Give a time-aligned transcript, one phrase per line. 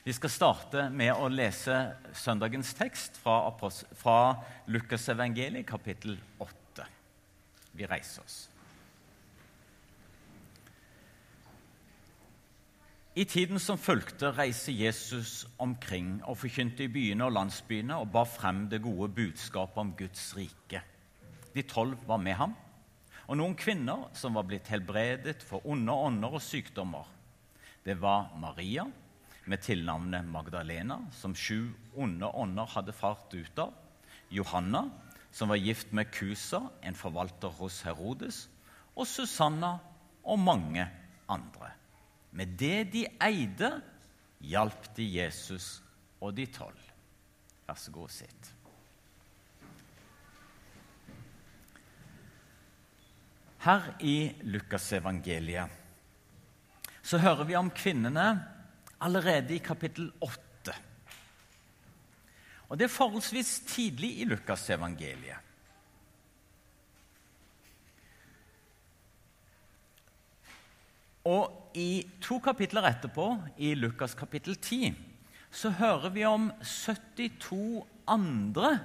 [0.00, 1.74] Vi skal starte med å lese
[2.16, 3.50] søndagens tekst fra,
[4.00, 4.20] fra
[4.72, 6.86] Lukas evangeliet, kapittel 8.
[7.76, 8.38] Vi reiser oss.
[13.20, 18.30] I tiden som fulgte, reiste Jesus omkring og forkynte i byene og landsbyene og bar
[18.30, 20.80] frem det gode budskapet om Guds rike.
[21.52, 22.56] De tolv var med ham,
[23.28, 27.04] og noen kvinner som var blitt helbredet for onde ånder og sykdommer.
[27.84, 28.88] Det var Maria
[29.50, 33.74] med tilnavnet Magdalena, som sju onde ånder hadde fart ut av,
[34.30, 34.84] Johanna,
[35.34, 38.44] som var gift med Kusa, en forvalter hos Herodes,
[38.94, 39.72] og Susanna
[40.22, 40.86] og mange
[41.30, 41.72] andre.
[42.30, 43.72] Med det de eide,
[44.40, 45.80] hjalp de Jesus
[46.20, 46.78] og de tolv.
[47.66, 48.54] Vær så god, sitt.
[53.60, 55.68] Her i Lukasevangeliet
[57.02, 58.59] så hører vi om kvinnene
[59.00, 60.74] allerede i kapittel 8.
[62.70, 65.36] Og Det er forholdsvis tidlig i Lukas evangeliet.
[71.24, 73.26] Og i to kapitler etterpå,
[73.58, 74.94] i Lukas kapittel 10,
[75.50, 78.78] så hører vi om 72 andre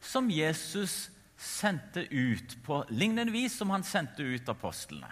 [0.00, 5.08] som Jesus sendte ut på lignende vis som han sendte ut apostlene.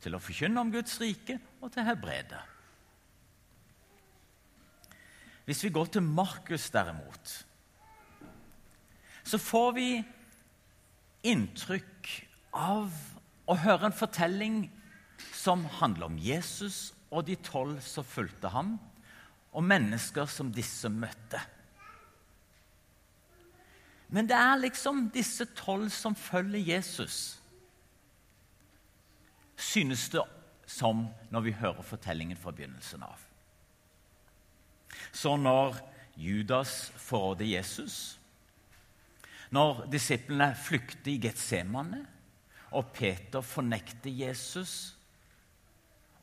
[0.00, 2.38] Til å forkynne om Guds rike og til helbrede.
[5.46, 7.46] Hvis vi går til Markus, derimot,
[9.26, 9.90] så får vi
[11.26, 12.10] inntrykk
[12.54, 12.90] av
[13.46, 14.64] å høre en fortelling
[15.34, 18.76] som handler om Jesus og de tolv som fulgte ham,
[19.56, 21.40] og mennesker som disse møtte.
[24.12, 27.38] Men det er liksom disse tolv som følger Jesus,
[29.56, 30.26] synes det
[30.66, 33.25] som når vi hører fortellingen fra begynnelsen av.
[35.26, 35.74] Så når
[36.14, 38.20] Judas forråder Jesus,
[39.50, 42.04] når disiplene flykter i Getsemane,
[42.70, 44.94] og Peter fornekter Jesus,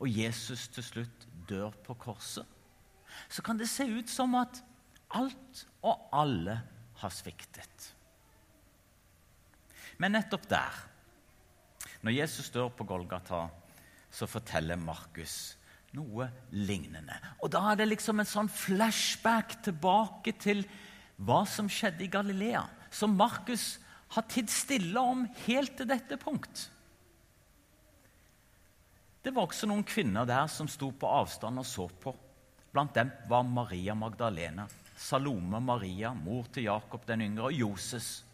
[0.00, 2.48] og Jesus til slutt dør på korset,
[3.28, 4.62] så kan det se ut som at
[5.20, 6.54] alt og alle
[7.02, 7.90] har sviktet.
[10.00, 10.80] Men nettopp der,
[12.00, 13.42] når Jesus dør på Golgata,
[14.08, 15.58] så forteller Markus
[15.94, 17.16] noe lignende.
[17.42, 20.64] Og Da er det liksom en sånn flashback tilbake til
[21.16, 23.78] hva som skjedde i Galilea, som Markus
[24.14, 26.68] har tidd stille om helt til dette punkt.
[29.24, 32.12] Det var også noen kvinner der som sto på avstand og så på.
[32.74, 34.66] Blant dem var Maria Magdalena,
[34.98, 38.24] Salome Maria, mor til Jakob den yngre, og Joses.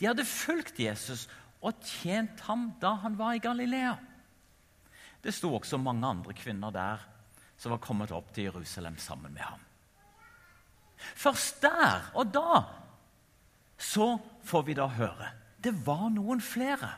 [0.00, 1.28] De hadde fulgt Jesus
[1.60, 3.94] og tjent ham da han var i Galilea.
[5.20, 7.02] Det sto også mange andre kvinner der
[7.60, 9.60] som var kommet opp til Jerusalem sammen med ham.
[11.16, 12.62] Først der og da
[13.80, 14.14] så
[14.44, 15.30] får vi da høre
[15.60, 16.88] det var noen flere.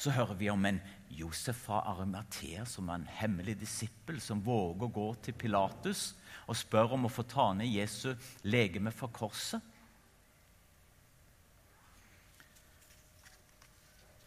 [0.00, 0.80] Så hører vi om en
[1.14, 6.12] Josef fra Arimathea som er en hemmelig disippel som våger å gå til Pilatus
[6.46, 9.62] og spør om å få ta ned Jesu legeme fra korset.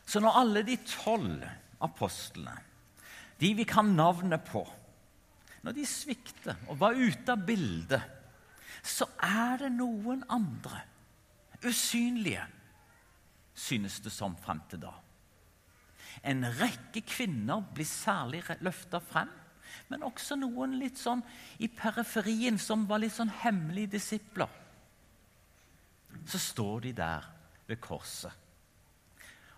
[0.08, 1.44] Så når alle de tolv
[1.84, 2.56] apostlene,
[3.40, 4.64] de vi kan navnet på,
[5.64, 8.04] når de svikter og var ute av bildet,
[8.84, 10.82] så er det noen andre,
[11.64, 12.44] usynlige,
[13.56, 14.92] synes det som frem til da.
[16.28, 19.32] En rekke kvinner blir særlig løfta frem,
[19.90, 21.24] men også noen litt sånn
[21.64, 24.52] i periferien som var litt sånn hemmelige disipler.
[26.30, 27.26] Så står de der
[27.68, 28.43] ved korset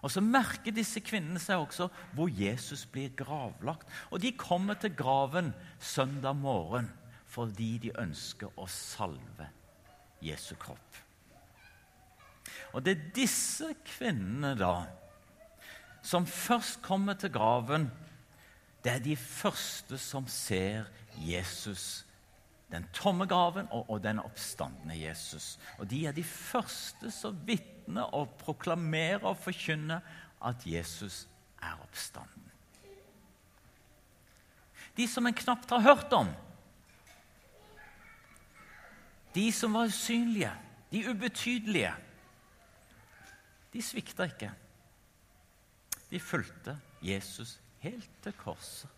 [0.06, 3.90] og Så merker disse kvinnene seg også hvor Jesus blir gravlagt.
[4.14, 6.92] Og De kommer til graven søndag morgen
[7.36, 9.50] fordi de ønsker å salve
[10.24, 11.00] Jesu kropp.
[12.78, 14.86] Og Det er disse kvinnene da
[16.06, 17.90] som først kommer til graven.
[18.86, 20.86] Det er de første som ser
[21.18, 22.06] Jesus
[22.70, 25.56] den tomme graven og, og den oppstandende Jesus.
[25.80, 27.42] Og De er de første som
[27.86, 30.02] vitner og proklamerer og forkynne
[30.42, 31.28] at Jesus
[31.62, 32.52] er oppstanden.
[34.98, 36.28] De som en knapt har hørt om,
[39.36, 40.52] de som var usynlige,
[40.92, 41.94] de ubetydelige,
[43.74, 44.52] de svikta ikke.
[46.10, 48.90] De fulgte Jesus helt til korset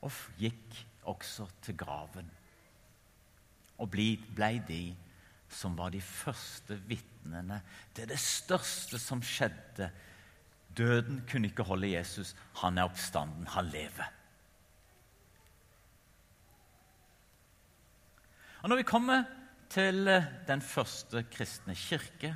[0.00, 2.30] og gikk også til graven.
[3.78, 4.96] Og ble de
[5.56, 7.62] som var de første vitnene
[7.96, 9.88] til det største som skjedde.
[10.76, 12.34] Døden kunne ikke holde Jesus.
[12.60, 13.48] Han er oppstanden.
[13.54, 14.12] Han lever.
[18.62, 19.24] Og Når vi kommer
[19.70, 22.34] til eh, den første kristne kirke,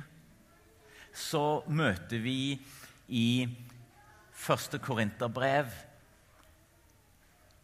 [1.13, 2.55] så møter vi
[3.07, 3.47] i
[4.31, 5.67] første Korinterbrev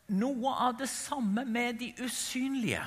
[0.07, 2.83] noe av det samme med de usynlige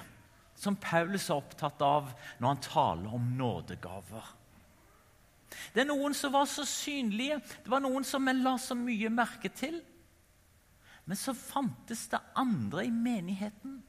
[0.60, 4.26] som Paulus er opptatt av når han taler om nådegaver.
[5.72, 9.10] Det er noen som var så synlige, det var noen som en la så mye
[9.12, 9.80] merke til.
[11.08, 13.80] Men så fantes det andre i menigheten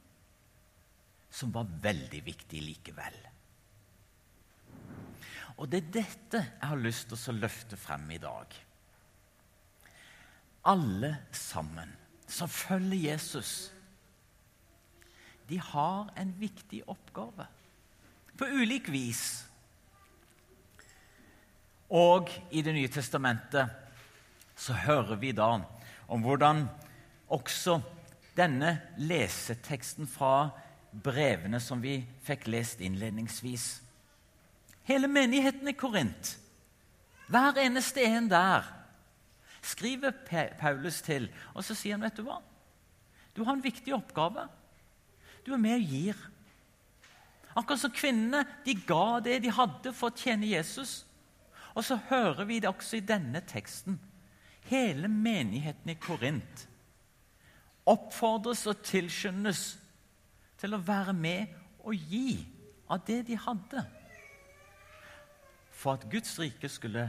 [1.31, 3.19] som var veldig viktige likevel.
[5.62, 8.56] Og det er dette jeg har lyst til å løfte frem i dag.
[10.71, 11.91] Alle sammen
[12.31, 13.71] som følger Jesus,
[15.51, 17.45] de har en viktig oppgave.
[18.39, 19.44] På ulik vis.
[21.92, 23.68] Og i Det nye testamentet
[24.56, 25.50] så hører vi da
[26.07, 26.63] om hvordan
[27.27, 27.81] også
[28.38, 30.53] denne leseteksten fra
[30.92, 33.81] brevene som vi fikk lest innledningsvis
[34.88, 36.38] Hele menigheten i Korint,
[37.30, 38.65] hver eneste en der,
[39.62, 40.15] skriver
[40.59, 41.30] Paulus til.
[41.54, 42.39] Og så sier han, 'Vet du hva?
[43.36, 44.47] Du har en viktig oppgave.
[45.46, 46.28] Du er med og gir.'
[47.52, 51.02] Akkurat som kvinnene de ga det de hadde for å tjene Jesus.
[51.76, 53.98] Og så hører vi det også i denne teksten.
[54.70, 56.68] Hele menigheten i Korint
[57.90, 59.64] oppfordres og tilskyndes
[60.62, 62.38] til å være med og gi
[62.92, 63.84] av det de hadde.
[65.72, 67.08] For at Guds rike skulle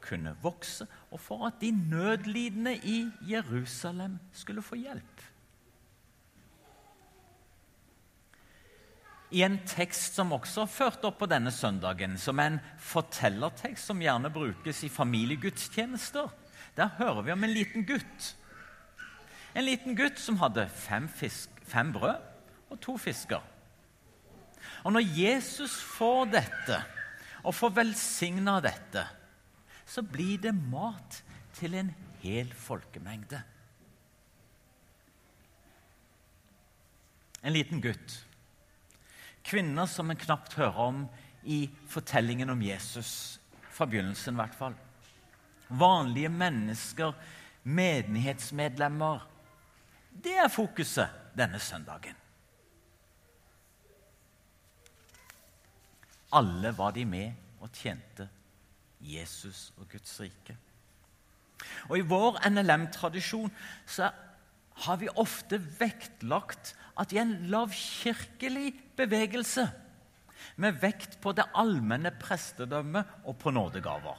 [0.00, 5.24] kunne vokse, og for at de nødlidende i Jerusalem skulle få hjelp.
[9.30, 13.92] I en tekst som også har ført opp på denne søndagen, som er en fortellertekst
[13.92, 16.32] som gjerne brukes i familiegudstjenester,
[16.76, 18.34] der hører vi om en liten gutt
[19.54, 22.20] en liten gutt som hadde fem, fisk, fem brød
[22.70, 23.42] og to fisker.
[24.84, 26.78] Og når Jesus får dette,
[27.40, 29.02] og får velsigna dette,
[29.88, 31.22] så blir det mat
[31.56, 31.90] til en
[32.22, 33.40] hel folkemengde.
[37.40, 38.18] En liten gutt.
[39.44, 41.04] Kvinner som en knapt hører om
[41.42, 43.40] i fortellingen om Jesus.
[43.70, 44.74] Fra begynnelsen, i hvert fall.
[45.68, 47.14] Vanlige mennesker,
[47.62, 49.26] menighetsmedlemmer,
[50.10, 52.16] det er fokuset denne søndagen.
[56.32, 58.28] Alle var de med og tjente
[59.00, 60.56] Jesus og Guds rike.
[61.88, 63.50] Og I vår NLM-tradisjon
[63.88, 64.10] så
[64.80, 69.66] har vi ofte vektlagt at i en lavkirkelig bevegelse
[70.60, 74.18] med vekt på det allmenne prestedømmet og på nådegaver.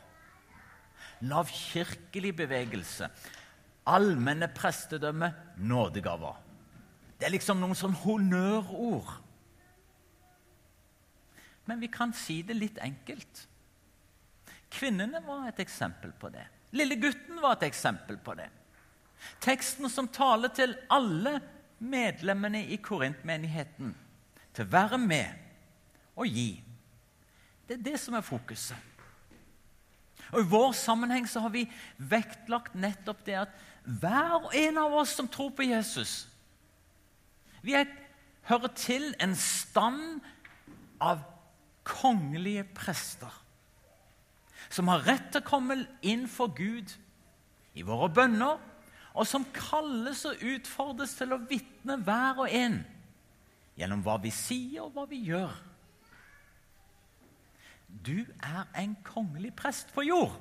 [1.26, 3.10] Lavkirkelig bevegelse
[3.86, 6.38] allmenne prestedømme, nådegaver.
[7.20, 9.10] Det er liksom noen sånn honnørord.
[11.70, 13.46] Men vi kan si det litt enkelt.
[14.72, 16.46] Kvinnene var et eksempel på det.
[16.78, 18.48] Lille gutten var et eksempel på det.
[19.42, 21.40] Teksten som taler til alle
[21.82, 23.94] medlemmene i Korintmenigheten
[24.54, 26.62] til å være med og gi.
[27.68, 28.78] Det er det som er fokuset.
[30.32, 31.66] Og I vår sammenheng så har vi
[31.98, 36.28] vektlagt nettopp det at hver og en av oss som tror på Jesus
[37.66, 37.88] Vi er,
[38.46, 40.22] hører til en stand
[41.02, 41.24] av
[41.86, 43.42] kongelige prester
[44.72, 46.94] som har rett til å komme inn for Gud
[47.76, 48.60] i våre bønner,
[49.12, 52.80] og som kalles og utfordres til å vitne hver og en
[53.80, 55.52] gjennom hva vi sier og hva vi gjør.
[57.92, 60.38] Du er en kongelig prest på jord.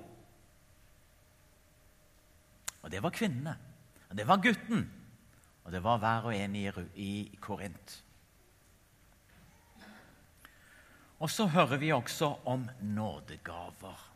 [2.80, 3.56] Og det var kvinnene.
[4.10, 4.84] Og det var gutten.
[5.64, 7.10] Og det var hver og en i, i
[7.42, 7.96] Korint.
[11.20, 14.09] Og så hører vi også om nådegaver.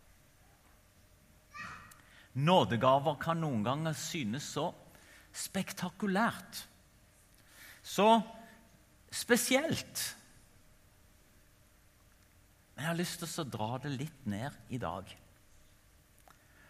[2.34, 4.68] Nådegaver kan noen ganger synes så
[5.34, 6.64] spektakulært,
[7.82, 8.08] så
[9.14, 10.02] spesielt.
[12.74, 15.10] Men jeg har lyst til å dra det litt ned i dag.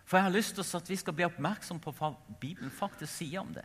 [0.05, 3.41] For jeg har lyst til at vi skal bli oppmerksom på hva Bibelen faktisk sier
[3.41, 3.65] om det.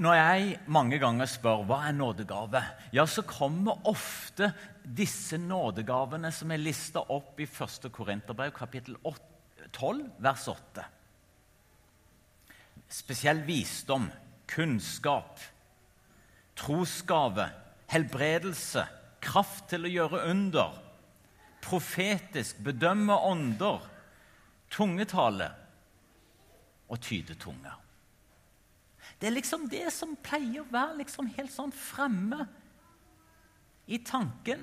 [0.00, 2.62] Når jeg mange ganger spør hva er nådegave,
[2.96, 4.48] ja, så kommer ofte
[4.82, 7.90] disse nådegavene som er lista opp i 1.
[7.92, 10.86] Korinterbrev, kapittel 12, vers 8.
[12.90, 14.08] Spesiell visdom,
[14.48, 15.36] kunnskap,
[16.56, 17.50] trosgave,
[17.92, 18.86] helbredelse,
[19.20, 20.80] kraft til å gjøre under
[21.60, 23.84] profetisk, bedømme ånder,
[24.72, 25.50] tungetale
[26.88, 27.76] og tyde tunger.
[29.20, 32.46] Det er liksom det som pleier å være liksom helt sånn fremme
[33.90, 34.62] i tanken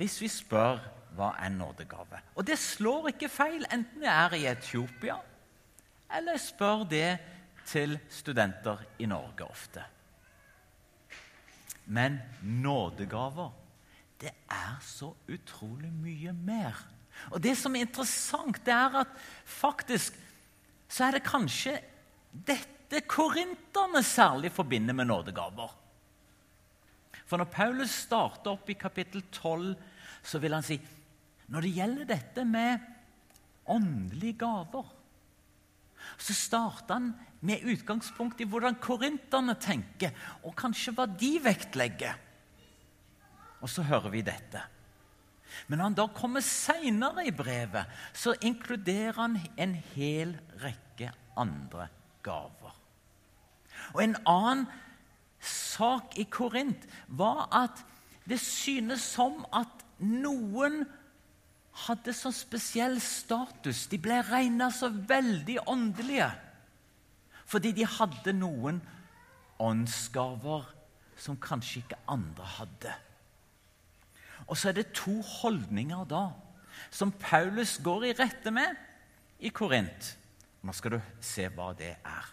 [0.00, 0.80] hvis vi spør
[1.12, 2.22] hva er nådegave.
[2.40, 5.18] Og det slår ikke feil, enten jeg er i Etiopia
[6.12, 7.08] eller jeg spør det
[7.68, 9.84] til studenter i Norge ofte.
[11.92, 13.50] Men nådegaver,
[14.20, 16.76] det er så utrolig mye mer.
[17.30, 20.18] Og det som er interessant, det er at faktisk
[20.92, 21.78] så er det kanskje
[22.32, 25.70] dette korinterne særlig forbinder med nådegaver.
[27.26, 29.72] For når Paulus starter opp i kapittel 12,
[30.22, 30.76] så vil han si
[31.52, 32.84] når det gjelder dette med
[33.72, 34.90] åndelige gaver,
[36.18, 37.08] så starter han
[37.40, 40.12] med utgangspunkt i hvordan korinterne tenker,
[40.44, 42.20] og kanskje hva de vektlegger.
[43.62, 44.62] Og så hører vi dette.
[45.68, 51.88] Men når han da kommer seinere i brevet, så inkluderer han en hel rekke andre
[52.24, 52.81] gaver.
[53.94, 54.66] Og En annen
[55.42, 57.82] sak i Korint var at
[58.28, 60.84] det synes som at noen
[61.86, 63.86] hadde så spesiell status.
[63.90, 66.30] De ble regna så veldig åndelige
[67.52, 68.78] fordi de hadde noen
[69.60, 70.62] åndsgaver
[71.20, 72.94] som kanskje ikke andre hadde.
[74.46, 76.30] Og så er det to holdninger da
[76.88, 78.78] som Paulus går i rette med
[79.44, 80.14] i Korint.
[80.62, 82.30] Nå skal du se hva det er.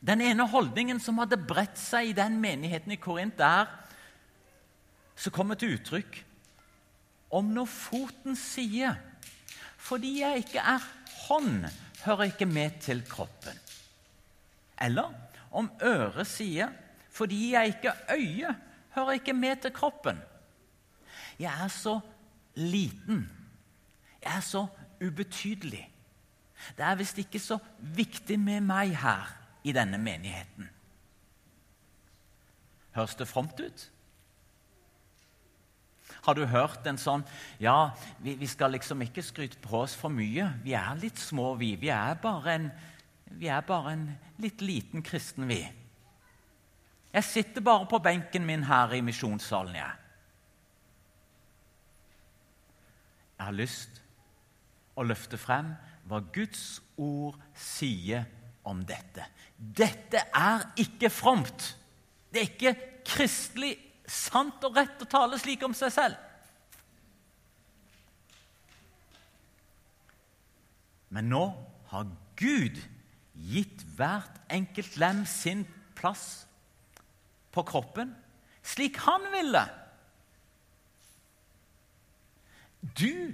[0.00, 3.70] Den ene holdningen som hadde bredt seg i den menigheten i Korint, der
[5.16, 6.20] som kommer til uttrykk
[7.36, 8.96] om når foten sier
[9.86, 10.82] 'Fordi jeg ikke er
[11.28, 11.64] hånd,
[12.04, 13.58] hører ikke med til kroppen'.
[14.80, 15.12] Eller
[15.50, 16.68] om øret sier
[17.10, 18.56] 'Fordi jeg ikke er øye,
[18.90, 20.20] hører ikke med til kroppen'.
[21.38, 22.00] Jeg er så
[22.54, 23.30] liten.
[24.22, 24.66] Jeg er så
[25.00, 25.90] ubetydelig.
[26.76, 30.68] Det er visst ikke så viktig med meg her i denne menigheten.
[32.96, 33.86] Høres det fromt ut?
[36.26, 37.24] Har du hørt en sånn
[37.62, 37.92] Ja,
[38.22, 40.48] vi, vi, skal liksom ikke skryte på oss for mye.
[40.64, 41.74] Vi er litt små, vi.
[41.80, 42.70] Vi er bare en,
[43.42, 44.06] er bare en
[44.42, 45.60] litt liten kristen, vi.
[47.16, 50.02] Jeg sitter bare på benken min her i misjonssalen, jeg.
[53.36, 54.00] Jeg har lyst
[54.96, 55.74] å løfte frem
[56.08, 58.24] hva Guds ord sier
[58.66, 59.24] om dette.
[59.56, 61.72] Dette er ikke fromt.
[62.32, 62.74] Det er ikke
[63.06, 63.74] kristelig
[64.06, 66.22] sant og rett å tale slik om seg selv.
[71.14, 71.44] Men nå
[71.92, 72.78] har Gud
[73.36, 75.64] gitt hvert enkelt lem sin
[75.96, 76.44] plass
[77.54, 78.12] på kroppen
[78.66, 79.62] slik han ville.
[82.98, 83.32] Du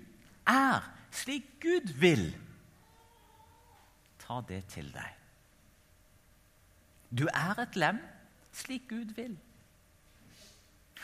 [0.48, 2.28] er slik Gud vil.
[4.22, 5.21] Ta det til deg.
[7.12, 8.00] Du er et lem
[8.56, 9.36] slik Gud vil.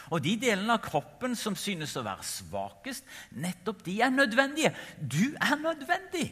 [0.08, 3.04] Og de delene av kroppen som synes å være svakest,
[3.36, 4.72] nettopp de er nødvendige.
[5.00, 6.30] Du er nødvendig.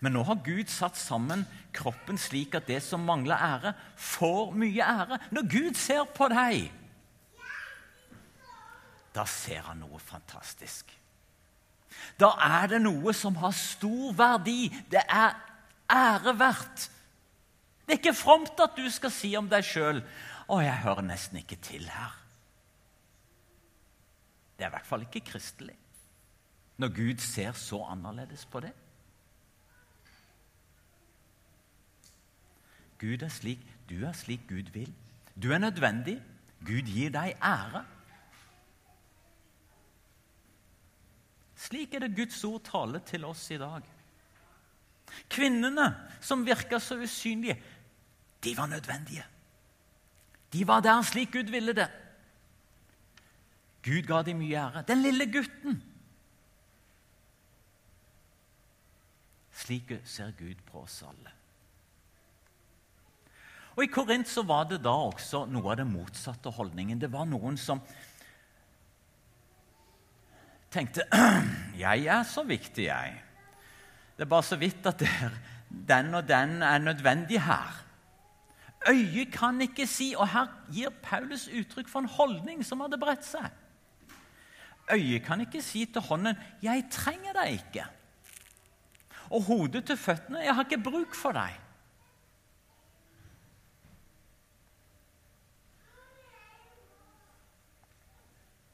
[0.00, 1.42] Men nå har Gud satt sammen
[1.76, 5.18] kroppen slik at det som mangler ære, får mye ære.
[5.34, 6.70] Når Gud ser på deg,
[9.10, 10.99] da ser han noe fantastisk.
[12.20, 14.68] Da er det noe som har stor verdi.
[14.90, 15.36] Det er
[15.90, 16.90] æreverdt.
[17.86, 20.02] Det er ikke fromt at du skal si om deg sjøl
[20.50, 22.16] 'Å, jeg hører nesten ikke til her'.
[24.58, 25.76] Det er i hvert fall ikke kristelig
[26.80, 28.72] når Gud ser så annerledes på det.
[32.98, 34.94] Gud er slik, Du er slik Gud vil.
[35.42, 36.20] Du er nødvendig.
[36.66, 37.84] Gud gir deg ære.
[41.60, 43.84] Slik er det Guds ord taler til oss i dag.
[45.30, 45.90] Kvinnene
[46.22, 47.58] som virka så usynlige,
[48.40, 49.26] de var nødvendige.
[50.52, 51.88] De var der slik Gud ville det.
[53.84, 54.84] Gud ga dem mye ære.
[54.88, 55.82] Den lille gutten.
[59.52, 61.32] Slik ser Gud på oss alle.
[63.76, 67.00] Og I Korint så var det da også noe av den motsatte holdningen.
[67.00, 67.80] Det var noen som
[70.70, 71.02] tenkte
[71.78, 73.18] 'Jeg er så viktig, jeg'.
[74.16, 75.02] Det er bare så vidt at
[75.88, 77.84] den og den er nødvendig her.
[78.88, 83.24] Øyet kan ikke si Og her gir Paulus uttrykk for en holdning som hadde bredt
[83.24, 83.50] seg.
[84.92, 87.88] Øyet kan ikke si til hånden 'Jeg trenger deg ikke'.
[89.30, 91.60] Og hodet til føttene 'Jeg har ikke bruk for deg'.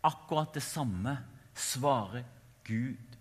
[0.02, 1.18] Akkurat det samme
[1.56, 2.24] svarer
[2.66, 3.16] Gud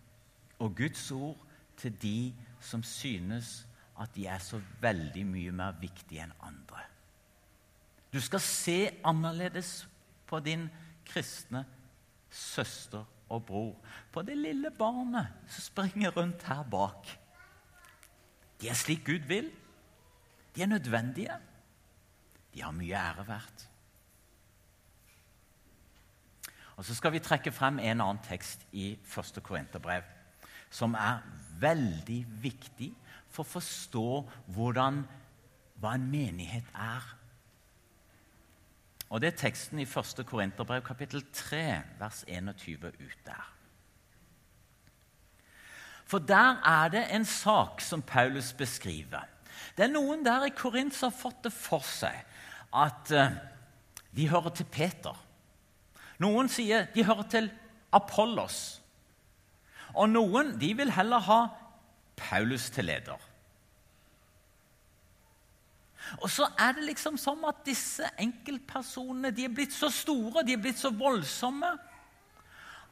[0.59, 1.39] og Guds ord
[1.77, 3.65] til de som synes
[3.99, 6.83] at de er så veldig mye mer viktige enn andre.
[8.11, 9.85] Du skal se annerledes
[10.27, 10.67] på din
[11.07, 11.65] kristne
[12.29, 13.75] søster og bror,
[14.11, 17.07] på det lille barnet som springer rundt her bak.
[18.61, 19.49] De er slik Gud vil.
[20.55, 21.35] De er nødvendige.
[22.53, 23.65] De har mye ære verdt.
[26.75, 29.39] Og Så skal vi trekke frem en annen tekst i 1.
[29.43, 30.03] Korinterbrev
[30.75, 31.23] som er
[31.61, 32.91] veldig viktig
[33.31, 34.09] for å forstå
[34.55, 35.03] hvordan,
[35.79, 37.05] hva en menighet er.
[39.09, 40.23] Og Det er teksten i 1.
[40.27, 41.61] Korinterbrev, kapittel 3,
[41.99, 43.51] vers 21 ut der.
[46.05, 49.25] For der er det en sak som Paulus beskriver.
[49.77, 52.19] Det er noen der i Korint som har fått det for seg
[52.75, 53.31] at uh,
[54.15, 55.15] de hører til Peter.
[56.23, 57.51] Noen sier de hører til
[57.95, 58.81] Apollos.
[59.95, 61.39] Og noen de vil heller ha
[62.19, 63.19] Paulus til leder.
[66.21, 70.53] Og så er det liksom som at disse enkeltpersonene de er blitt så store, de
[70.53, 71.71] er blitt så voldsomme,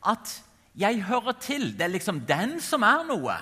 [0.10, 0.34] at
[0.76, 1.70] jeg hører til.
[1.78, 3.36] Det er liksom den som er noe.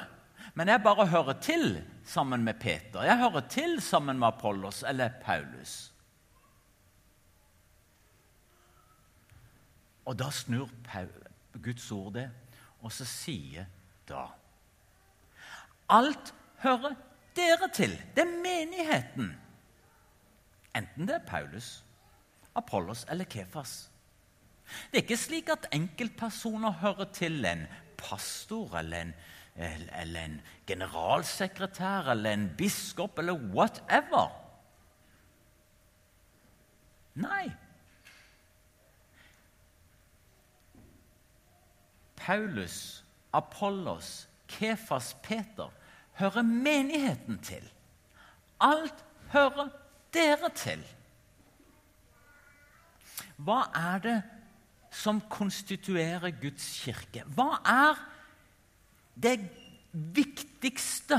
[0.54, 3.06] Men jeg bare hører til sammen med Peter.
[3.08, 5.92] Jeg hører til sammen med Apollos eller Paulus.
[10.12, 10.68] Og da snur
[11.63, 12.25] Guds ord det,
[12.84, 13.70] og så sier
[14.10, 14.25] da
[15.91, 16.98] Alt hører
[17.36, 17.94] dere til.
[18.15, 19.30] Det er menigheten.
[20.75, 21.84] Enten det er Paulus,
[22.56, 23.89] Apollos eller Kefas.
[24.91, 27.65] Det er ikke slik at enkeltpersoner hører til en
[28.00, 29.13] pastor eller en,
[29.56, 30.38] eller en
[30.68, 34.32] generalsekretær eller en biskop eller whatever.
[37.15, 37.51] Nei.
[42.25, 45.72] Paulus, Apollos, Kefas, Peter
[46.13, 47.72] hører menigheten til.
[48.60, 49.70] Alt hører
[50.14, 50.84] dere til.
[53.42, 54.18] Hva er det
[54.92, 57.24] som konstituerer Guds kirke?
[57.25, 57.98] Hva er
[59.16, 59.38] det
[59.92, 61.18] viktigste?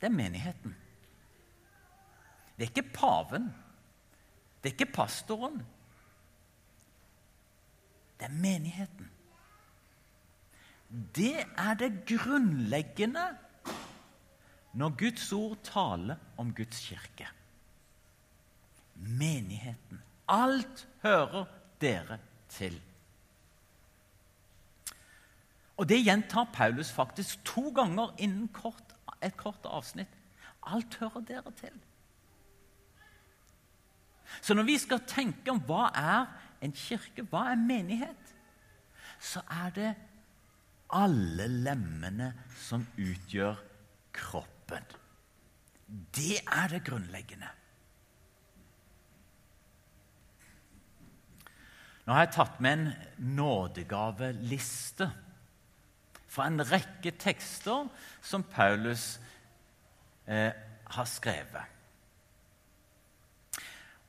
[0.00, 0.76] Det er menigheten.
[2.56, 3.50] Det er ikke paven.
[4.62, 5.62] Det er ikke pastoren.
[8.20, 9.10] Det er menigheten.
[11.16, 13.24] Det er det grunnleggende
[14.72, 17.28] når Guds ord taler om Guds kirke.
[18.94, 20.02] Menigheten.
[20.28, 21.44] Alt hører
[21.80, 22.82] dere til.
[25.76, 30.12] Og Det gjentar Paulus faktisk to ganger innen kort, et kort avsnitt.
[30.66, 31.80] Alt hører dere til.
[34.40, 36.26] Så når vi skal tenke om hva er
[36.60, 38.34] en kirke, hva er menighet,
[39.20, 39.90] så er det
[40.96, 43.58] alle lemmene som utgjør
[44.16, 44.84] kroppen.
[46.14, 47.48] Det er det grunnleggende.
[52.06, 55.10] Nå har jeg tatt med en nådegaveliste
[56.30, 57.90] fra en rekke tekster
[58.22, 59.18] som Paulus
[60.26, 60.50] eh,
[60.90, 61.78] har skrevet.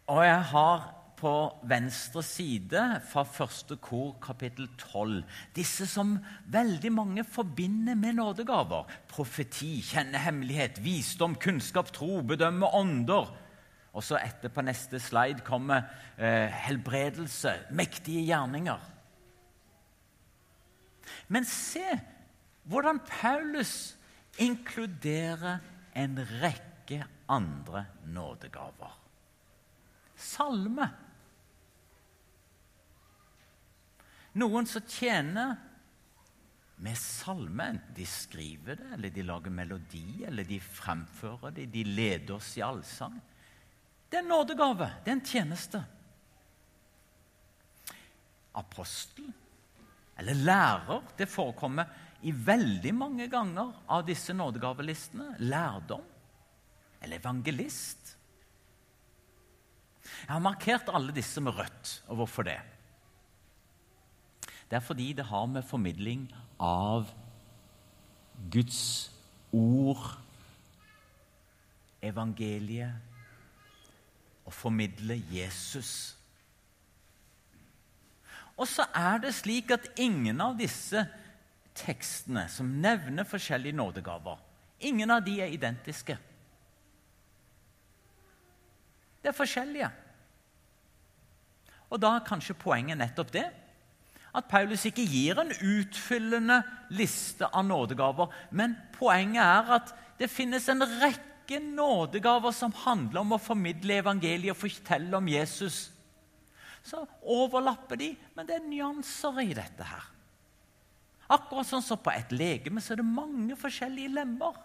[0.10, 0.88] Og jeg har
[1.21, 1.34] på
[1.69, 5.21] venstre side fra første kor, kapittel 12.
[5.55, 6.15] Disse som
[6.49, 8.89] veldig mange forbinder med nådegaver.
[9.12, 13.29] Profeti, kjenne hemmelighet, visdom, kunnskap, tro, bedømme ånder.
[13.91, 15.84] Og så etter på neste slide kommer
[16.17, 18.88] eh, helbredelse, mektige gjerninger.
[21.27, 21.86] Men se
[22.71, 23.93] hvordan Paulus
[24.41, 25.60] inkluderer
[25.97, 28.97] en rekke andre nådegaver.
[30.15, 30.88] Salme
[34.39, 35.58] Noen som tjener
[36.82, 37.67] med salme.
[37.76, 42.56] Enten de skriver det, eller de lager melodi, eller de fremfører det, de leder oss
[42.58, 43.20] i allsang.
[44.10, 44.88] Det er en nådegave.
[45.04, 45.84] Det er en tjeneste.
[48.60, 49.30] Apostel
[50.22, 51.88] eller lærer, det forekommer
[52.28, 55.38] i veldig mange ganger av disse nådegavelistene.
[55.41, 56.04] Lærdom
[57.02, 58.12] eller evangelist.
[60.04, 61.96] Jeg har markert alle disse med rødt.
[62.12, 62.60] Og hvorfor det?
[64.71, 66.29] Det er fordi det har med formidling
[66.63, 67.10] av
[68.51, 69.12] Guds
[69.51, 70.05] ord,
[71.99, 72.95] evangeliet,
[74.47, 76.15] å formidle Jesus.
[78.55, 81.03] Og så er det slik at ingen av disse
[81.75, 84.39] tekstene som nevner forskjellige nådegaver,
[84.79, 86.15] ingen av de er identiske.
[89.19, 89.91] Det er forskjellige.
[91.91, 93.49] Og da er kanskje poenget nettopp det
[94.32, 96.62] at Paulus ikke gir en utfyllende
[96.96, 98.32] liste av nådegaver.
[98.56, 104.54] Men poenget er at det finnes en rekke nådegaver som handler om å formidle evangeliet
[104.54, 105.89] og fortelle om Jesus.
[106.84, 110.08] Så overlapper de, men det er nyanser i dette her.
[111.32, 114.56] Akkurat sånn som på et legeme så er det mange forskjellige lemmer.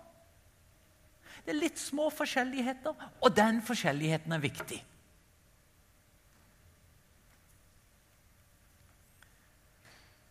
[1.44, 4.80] Det er litt små forskjelligheter, og den forskjelligheten er viktig.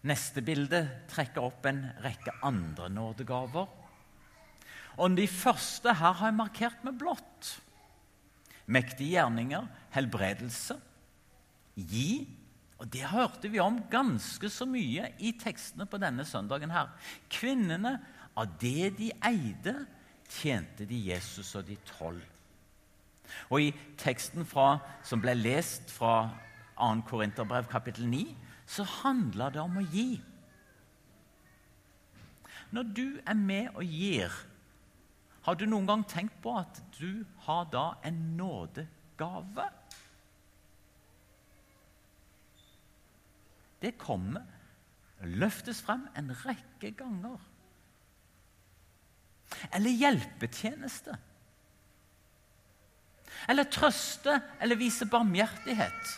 [0.06, 3.70] Neste bilde trekker opp en rekke andre nådegaver.
[5.02, 7.56] Og De første her har jeg markert med blått.
[8.66, 10.78] Mektige gjerninger, helbredelse,
[11.76, 12.28] gi.
[12.78, 16.70] Og Det hørte vi om ganske så mye i tekstene på denne søndagen.
[16.70, 16.90] her.
[17.30, 18.00] Kvinnene,
[18.38, 19.88] av det de eide,
[20.30, 22.22] tjente de Jesus og de tolv.
[23.50, 26.30] Og I teksten fra, som ble lest fra
[26.78, 27.02] 2.
[27.08, 30.10] Korinterbrev kapittel 9, så handler det om å gi.
[32.74, 34.34] Når du er med og gir,
[35.46, 39.68] har du noen gang tenkt på at du har da en nådegave?
[43.84, 44.48] Det kommer,
[45.22, 47.38] løftes frem en rekke ganger.
[49.70, 51.14] Eller hjelpetjeneste.
[53.52, 56.16] Eller trøste eller vise barmhjertighet.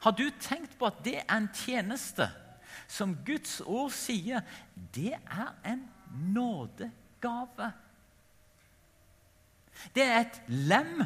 [0.00, 2.28] Har du tenkt på at det er en tjeneste
[2.88, 4.44] som Guds ord sier
[4.94, 5.84] det er en
[6.34, 7.72] nådegave?
[9.94, 11.02] Det er et lem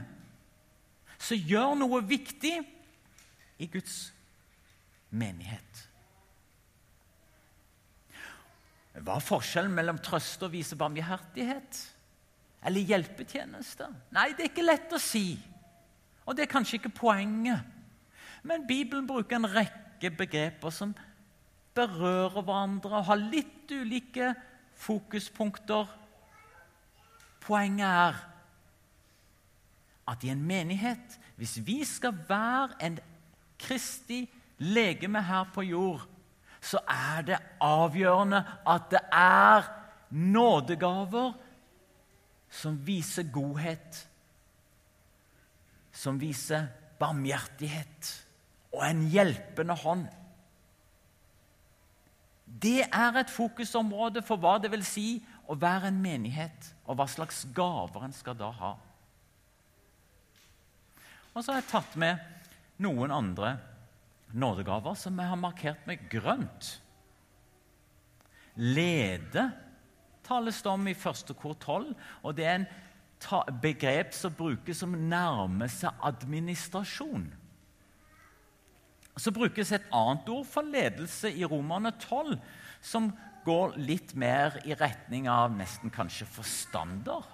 [1.23, 2.57] som gjør noe viktig
[3.63, 4.13] i Guds
[5.13, 5.89] menighet.
[8.93, 11.79] Hva er forskjellen mellom trøst og vise barmhjertighet?
[12.63, 13.89] Eller hjelpetjeneste?
[14.15, 15.35] Nei, det er ikke lett å si.
[16.27, 17.65] Og det er kanskje ikke poenget.
[18.43, 20.95] Men Bibelen bruker en rekke begreper som
[21.77, 24.33] berører hverandre og har litt ulike
[24.83, 25.87] fokuspunkter.
[27.43, 28.19] Poenget er
[30.13, 32.99] at i en menighet, hvis vi skal være en
[33.63, 34.27] kristig
[34.59, 36.03] legeme her på jord,
[36.63, 39.71] så er det avgjørende at det er
[40.11, 41.33] nådegaver
[42.53, 44.03] som viser godhet,
[45.93, 46.69] som viser
[47.01, 48.22] barmhjertighet
[48.73, 50.07] og en hjelpende hånd.
[52.63, 57.09] Det er et fokusområde for hva det vil si å være en menighet, og hva
[57.11, 58.73] slags gaver en skal da ha.
[61.33, 62.21] Og så har jeg tatt med
[62.83, 63.57] noen andre
[64.33, 66.77] nådegaver som jeg har markert med grønt.
[68.57, 69.49] Lede
[70.25, 72.69] tales det om i første kor 12, og det er en
[73.63, 77.31] begrep som brukes som nærmer seg administrasjon.
[79.17, 82.39] Så brukes et annet ord for ledelse i Romerne 12,
[82.81, 83.11] som
[83.45, 87.27] går litt mer i retning av nesten kanskje forstander.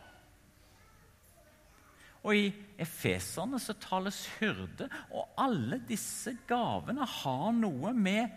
[2.26, 2.48] Og i
[2.80, 8.34] Efeserne så tales hyrde, og alle disse gavene har noe med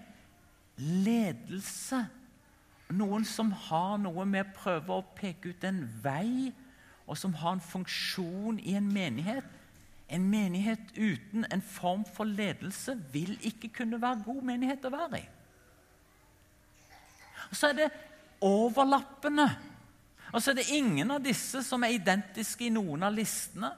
[0.77, 2.06] ledelse
[2.91, 6.51] Noen som har noe med å prøve å peke ut en vei,
[7.08, 9.47] og som har en funksjon i en menighet.
[10.12, 15.21] En menighet uten en form for ledelse vil ikke kunne være god menighet å være
[15.21, 15.28] i.
[17.52, 17.91] Og Så er det
[18.41, 19.47] overlappende.
[20.32, 23.71] Og så er det ingen av disse som er identiske i noen av listene.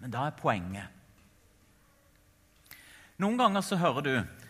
[0.00, 0.92] Men da er poenget
[3.16, 4.42] Noen ganger så hører du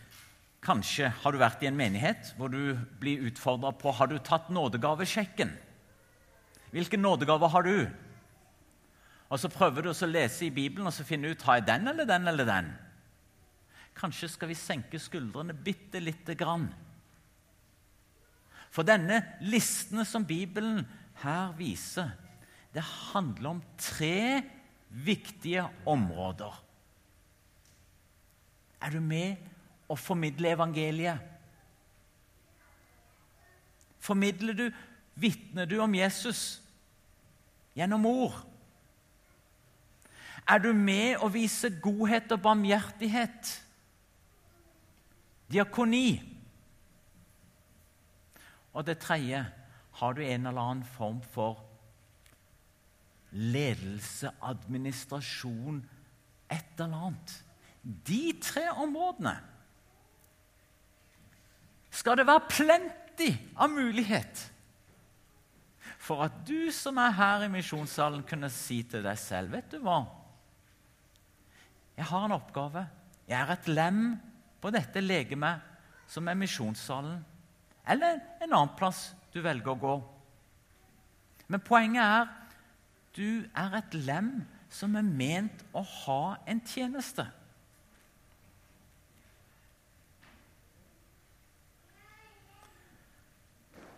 [0.66, 4.48] Kanskje har du vært i en menighet hvor du blir utfordra på har du tatt
[4.50, 5.52] nådegavesjekken.
[6.74, 7.86] Hvilke nådegave har du?
[9.30, 11.88] Og Så prøver du å lese i Bibelen og så finne ut har jeg den
[11.90, 12.68] eller den eller den.
[13.96, 16.68] Kanskje skal vi senke skuldrene bitte lite grann.
[18.70, 20.84] For denne listene som Bibelen
[21.22, 22.12] her viser,
[22.74, 24.42] det handler om tre
[24.88, 26.52] viktige områder.
[28.84, 29.40] Er du med
[29.88, 31.32] å formidle evangeliet?
[33.98, 34.66] Formidler du,
[35.16, 36.60] vitner du om Jesus
[37.74, 38.36] gjennom ord?
[40.46, 43.50] Er du med å vise godhet og barmhjertighet?
[45.50, 46.20] Diakoni.
[48.76, 49.42] Og det tredje
[49.98, 51.62] har du en eller annen form for
[53.36, 55.80] ledelse, administrasjon,
[56.52, 57.36] et eller annet.
[57.82, 59.34] De tre områdene
[61.96, 64.42] skal det være plenty av mulighet
[66.06, 69.80] for at du som er her i misjonssalen, kunne si til deg selv Vet du
[69.82, 70.04] hva?
[71.96, 72.84] Jeg har en oppgave.
[73.26, 74.02] Jeg er et lem
[74.60, 75.64] på dette legemet
[76.10, 77.22] som er misjonssalen,
[77.86, 79.94] eller en annen plass du velger å gå.
[81.50, 82.28] Men poenget er
[83.16, 84.30] du er et lem
[84.70, 87.24] som er ment å ha en tjeneste.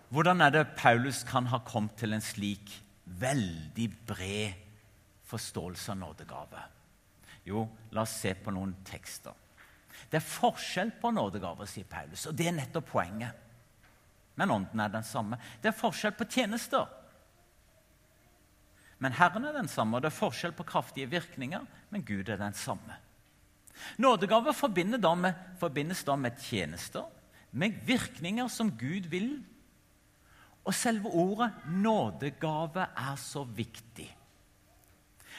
[0.08, 2.72] Hvordan er det Paulus kan ha kommet til en slik
[3.20, 4.66] veldig bred
[5.28, 6.62] forståelse av nådegave?
[7.48, 7.64] Jo,
[7.96, 9.34] la oss se på noen tekster.
[10.08, 13.44] Det er forskjell på nådegaver, sier Paulus, og det er nettopp poenget.
[14.38, 15.40] Men ånden er den samme.
[15.62, 16.86] Det er forskjell på tjenester.
[19.02, 22.38] Men Herren er den samme, og det er forskjell på kraftige virkninger, men Gud er
[22.40, 22.98] den samme.
[23.98, 27.06] Nådegaver forbindes da med, forbindes da med tjenester,
[27.50, 29.38] med virkninger som Gud vil.
[30.66, 34.08] Og selve ordet nådegave er så viktig.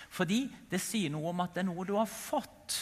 [0.09, 2.79] Fordi det sier noe om at det er noe du har fått.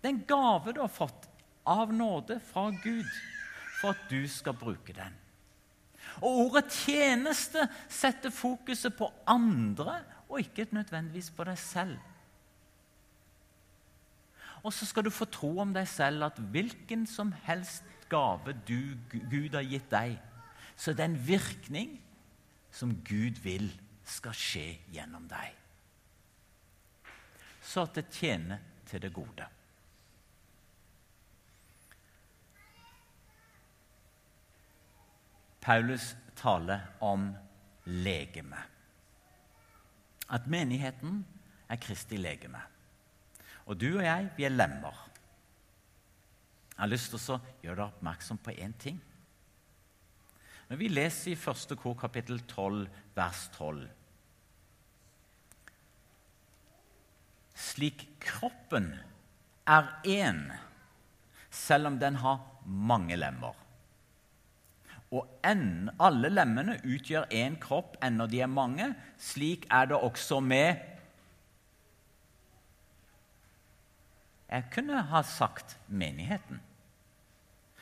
[0.00, 1.28] Det er en gave du har fått
[1.68, 3.08] av nåde fra Gud
[3.80, 5.14] for at du skal bruke den.
[6.22, 11.98] Og ordet 'tjeneste' setter fokuset på andre og ikke nødvendigvis på deg selv.
[14.62, 18.96] Og så skal du få tro om deg selv at hvilken som helst gave du,
[19.30, 20.16] Gud har gitt deg,
[20.76, 22.00] så det er en virkning
[22.72, 23.68] som Gud vil
[24.04, 25.63] skal skje gjennom deg.
[27.64, 29.46] Så at det tjener til det gode.
[35.64, 37.30] Paulus taler om
[37.88, 38.60] legeme.
[40.28, 41.22] At menigheten
[41.68, 42.60] er Kristi legeme.
[43.64, 45.00] Og du og jeg, vi er lemmer.
[46.74, 49.00] Jeg har lyst til å gjøre deg oppmerksom på én ting.
[50.68, 53.88] Når vi leser i første kor, kapittel 12, vers 12
[57.54, 58.92] Slik kroppen
[59.66, 60.46] er én,
[61.50, 63.54] selv om den har mange lemmer
[65.14, 68.90] og en, alle lemmene utgjør én kropp, enda de er mange.
[69.20, 70.90] Slik er det også med
[74.54, 76.60] Jeg kunne ha sagt menigheten.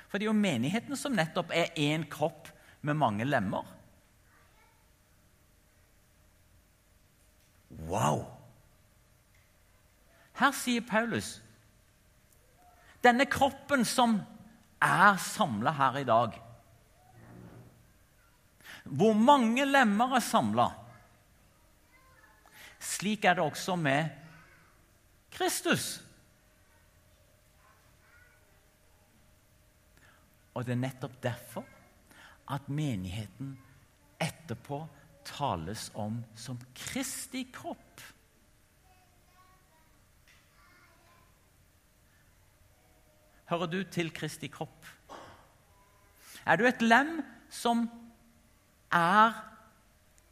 [0.09, 2.49] For det er jo menigheten som nettopp er én kropp
[2.81, 3.67] med mange lemmer.
[7.89, 8.32] Wow!
[10.43, 11.37] Her sier Paulus
[13.03, 14.17] denne kroppen som
[14.83, 16.39] er samla her i dag
[18.85, 20.69] hvor mange lemmer er samla.
[22.83, 24.09] Slik er det også med
[25.33, 26.01] Kristus.
[30.53, 31.69] Og det er nettopp derfor
[32.53, 33.55] at menigheten
[34.21, 34.83] etterpå
[35.25, 38.03] tales om som Kristi kropp.
[43.53, 44.87] Hører du til Kristi kropp?
[46.49, 47.19] Er du et lem
[47.53, 47.85] som
[48.89, 49.37] er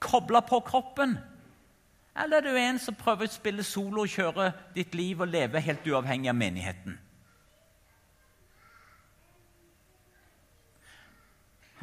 [0.01, 1.19] kobla på kroppen?
[2.17, 5.61] Eller er du en som prøver å spille solo og kjøre ditt liv og leve
[5.61, 6.97] helt uavhengig av menigheten?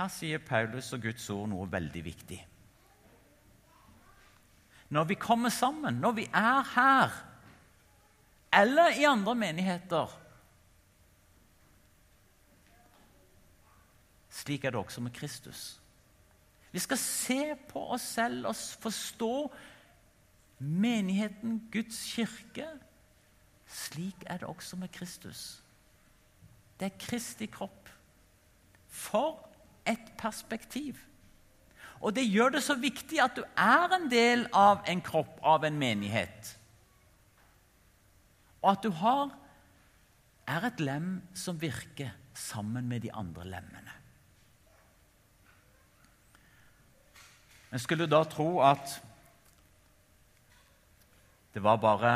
[0.02, 2.43] Her sier Paulus og Guds ord noe veldig viktig.
[4.89, 7.26] Når vi kommer sammen, når vi er her,
[8.58, 10.23] eller i andre menigheter
[14.38, 15.80] Slik er det også med Kristus.
[16.71, 19.32] Vi skal se på oss selv og forstå
[20.60, 22.67] menigheten, Guds kirke.
[23.67, 25.63] Slik er det også med Kristus.
[26.78, 27.89] Det er Kristi kropp.
[28.88, 29.41] For
[29.88, 31.00] et perspektiv!
[31.97, 35.65] Og det gjør det så viktig at du er en del av en kropp, av
[35.65, 36.54] en menighet.
[38.62, 39.32] Og at du har,
[40.47, 43.97] er et lem som virker sammen med de andre lemmene.
[47.72, 48.98] En skulle da tro at
[51.54, 52.12] det var bare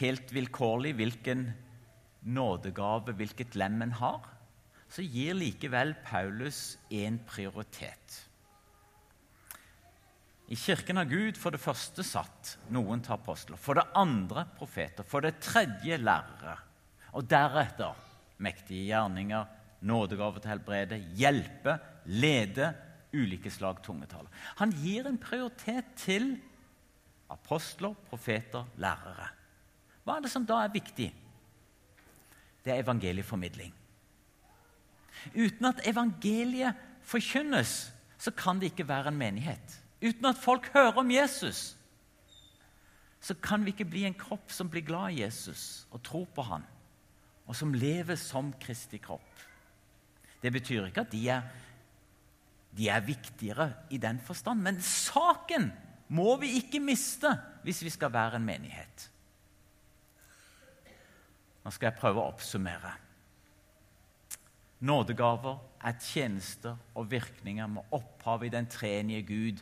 [0.00, 1.44] helt vilkårlig hvilken
[2.26, 4.26] nådegave, hvilket lem en har.
[4.90, 8.24] Så gir likevel Paulus en prioritet.
[10.50, 15.06] I Kirken har Gud for det første satt noen til apostler, for det andre profeter,
[15.06, 16.56] for det tredje lærere,
[17.14, 17.94] og deretter
[18.42, 19.46] mektige gjerninger,
[19.86, 21.76] nådegave til helbrede, hjelpe,
[22.10, 22.72] lede,
[23.14, 24.28] ulike slag tungetale.
[24.60, 26.32] Han gir en prioritet til
[27.30, 29.30] apostler, profeter, lærere.
[30.04, 31.10] Hva er det som da er viktig?
[32.64, 33.72] Det er evangelieformidling.
[35.34, 39.76] Uten at evangeliet forkynnes, så kan det ikke være en menighet.
[40.00, 41.76] Uten at folk hører om Jesus,
[43.20, 46.44] så kan vi ikke bli en kropp som blir glad i Jesus og tror på
[46.48, 46.64] han,
[47.46, 49.44] og som lever som Kristi kropp.
[50.40, 51.42] Det betyr ikke at de er,
[52.76, 55.70] de er viktigere i den forstand, men saken
[56.14, 57.32] må vi ikke miste
[57.64, 59.06] hvis vi skal være en menighet.
[61.64, 62.94] Nå skal jeg prøve å oppsummere.
[64.80, 69.60] Nådegaver er tjenester og virkninger med opphav i den treenige Gud.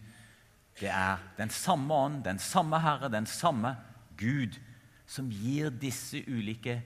[0.79, 3.75] Det er den samme ånd, den samme Herre, den samme
[4.19, 4.61] Gud
[5.09, 6.79] som gir disse ulike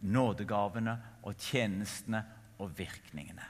[0.00, 2.22] nådegavene og tjenestene
[2.62, 3.44] og virkningene.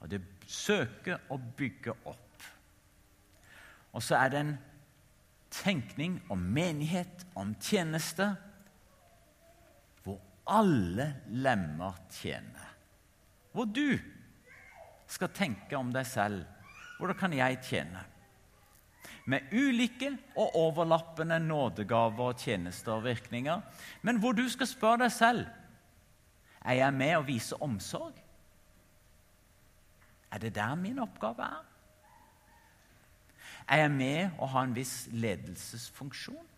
[0.00, 2.48] Og Det søker å bygge opp.
[3.96, 4.56] Og så er det en
[5.50, 8.28] tenkning om menighet, om tjeneste,
[10.04, 12.74] hvor alle lemmer tjener.
[13.52, 13.96] Hvor du
[15.08, 16.44] skal tenke om deg selv.
[16.98, 18.04] Hvordan kan jeg tjene?
[19.26, 23.62] Med ulike og overlappende nådegaver, og tjenester og virkninger.
[24.02, 25.46] Men hvor du skal spørre deg selv
[26.66, 28.14] er jeg med å vise omsorg.
[30.36, 31.62] Er det der min oppgave er?
[33.72, 36.50] Er jeg med å ha en viss ledelsesfunksjon?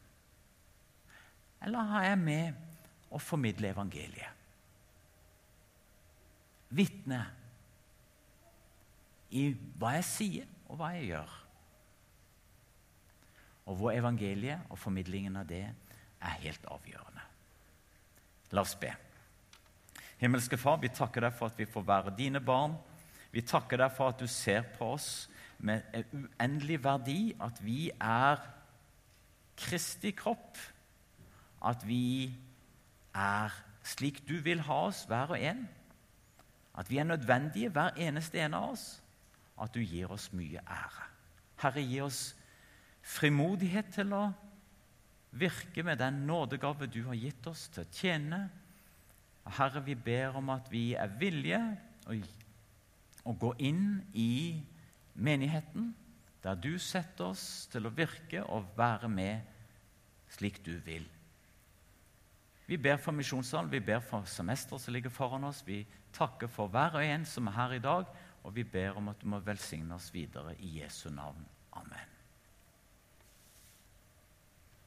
[1.62, 4.34] Eller er jeg med å formidle evangeliet?
[6.74, 7.20] Vitne
[9.30, 9.46] i
[9.78, 11.38] hva jeg sier, og hva jeg gjør.
[13.70, 17.24] Og hvor evangeliet og formidlingen av det er helt avgjørende.
[18.58, 18.90] La oss be.
[20.18, 22.74] Himmelske Far, vi takker deg for at vi får være dine barn.
[23.32, 27.90] Vi takker deg for at du ser på oss med en uendelig verdi, at vi
[27.90, 28.40] er
[29.58, 30.58] Kristi kropp,
[31.66, 32.30] at vi
[33.14, 35.64] er slik du vil ha oss, hver og en.
[36.78, 38.86] At vi er nødvendige, hver eneste en av oss.
[39.58, 41.08] At du gir oss mye ære.
[41.58, 42.20] Herre, gi oss
[43.02, 44.28] frimodighet til å
[45.38, 48.40] virke med den nådegave du har gitt oss til å tjene
[49.56, 51.60] Herre, vi ber om at vi er villige
[53.28, 54.64] å gå inn i
[55.14, 55.92] menigheten,
[56.42, 59.54] der du setter oss til å virke og være med
[60.32, 61.04] slik du vil.
[62.68, 65.62] Vi ber for misjonssalen, vi ber for semesteret som ligger foran oss.
[65.64, 65.80] Vi
[66.12, 68.12] takker for hver og en som er her i dag,
[68.44, 71.48] og vi ber om at du må velsigne oss videre i Jesu navn.
[71.80, 72.07] Amen.